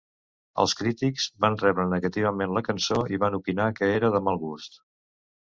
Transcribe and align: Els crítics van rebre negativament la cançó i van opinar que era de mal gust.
Els 0.61 0.71
crítics 0.77 1.27
van 1.45 1.57
rebre 1.63 1.85
negativament 1.91 2.57
la 2.59 2.65
cançó 2.69 2.99
i 3.17 3.21
van 3.25 3.39
opinar 3.41 3.69
que 3.79 3.93
era 4.01 4.13
de 4.19 4.25
mal 4.31 4.43
gust. 4.49 4.83